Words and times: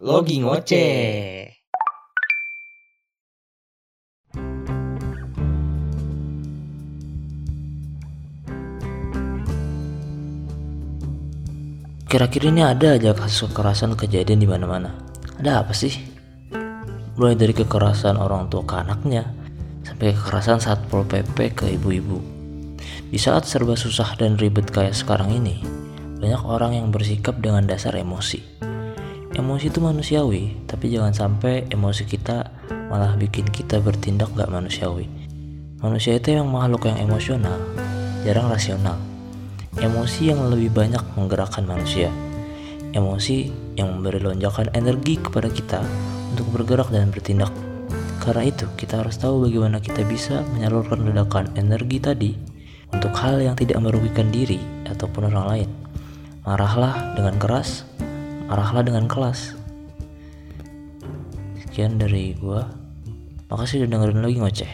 Logi 0.00 0.40
ngoceh. 0.40 1.44
Kira-kira 12.08 12.48
ini 12.48 12.64
ada 12.64 12.96
aja 12.96 13.12
kasus 13.12 13.52
kekerasan 13.52 13.92
kejadian 13.92 14.40
di 14.40 14.48
mana-mana. 14.48 14.96
Ada 15.36 15.68
apa 15.68 15.76
sih? 15.76 15.92
Mulai 17.20 17.36
dari 17.36 17.52
kekerasan 17.52 18.16
orang 18.16 18.48
tua 18.48 18.64
ke 18.64 18.80
anaknya, 18.80 19.28
sampai 19.84 20.16
kekerasan 20.16 20.64
satpol 20.64 21.04
pp 21.04 21.52
ke 21.52 21.76
ibu-ibu. 21.76 22.24
Di 23.12 23.20
saat 23.20 23.44
serba 23.44 23.76
susah 23.76 24.16
dan 24.16 24.40
ribet 24.40 24.64
kayak 24.72 24.96
sekarang 24.96 25.28
ini, 25.28 25.60
banyak 26.24 26.40
orang 26.40 26.72
yang 26.72 26.88
bersikap 26.88 27.36
dengan 27.44 27.68
dasar 27.68 27.92
emosi. 28.00 28.69
Emosi 29.40 29.72
itu 29.72 29.80
manusiawi, 29.80 30.68
tapi 30.68 30.92
jangan 30.92 31.16
sampai 31.16 31.64
emosi 31.72 32.04
kita 32.04 32.52
malah 32.92 33.16
bikin 33.16 33.48
kita 33.48 33.80
bertindak 33.80 34.28
gak 34.36 34.52
manusiawi. 34.52 35.08
Manusia 35.80 36.20
itu 36.20 36.36
yang 36.36 36.44
makhluk 36.52 36.84
yang 36.84 37.00
emosional, 37.00 37.56
jarang 38.20 38.52
rasional. 38.52 39.00
Emosi 39.80 40.28
yang 40.28 40.44
lebih 40.52 40.68
banyak 40.76 41.00
menggerakkan 41.16 41.64
manusia. 41.64 42.12
Emosi 42.92 43.48
yang 43.80 43.96
memberi 43.96 44.20
lonjakan 44.20 44.76
energi 44.76 45.16
kepada 45.16 45.48
kita 45.48 45.80
untuk 46.36 46.60
bergerak 46.60 46.92
dan 46.92 47.08
bertindak. 47.08 47.48
Karena 48.20 48.44
itu, 48.44 48.68
kita 48.76 49.00
harus 49.00 49.16
tahu 49.16 49.48
bagaimana 49.48 49.80
kita 49.80 50.04
bisa 50.04 50.44
menyalurkan 50.52 51.00
ledakan 51.00 51.48
energi 51.56 51.96
tadi 51.96 52.36
untuk 52.92 53.16
hal 53.16 53.40
yang 53.40 53.56
tidak 53.56 53.80
merugikan 53.80 54.28
diri 54.28 54.60
ataupun 54.84 55.32
orang 55.32 55.46
lain. 55.48 55.70
Marahlah 56.44 57.16
dengan 57.16 57.40
keras, 57.40 57.88
marahlah 58.50 58.82
dengan 58.82 59.06
kelas. 59.06 59.54
Sekian 61.62 62.02
dari 62.02 62.34
gua. 62.34 62.66
Makasih 63.46 63.86
udah 63.86 63.90
dengerin 63.94 64.26
lagi 64.26 64.36
ngoceh. 64.42 64.72